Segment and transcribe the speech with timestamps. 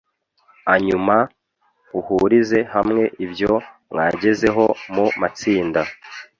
[0.73, 1.15] anyuma
[1.99, 3.53] uhurize hamwe ibyo
[3.89, 5.81] mwagezeho mu matsinda.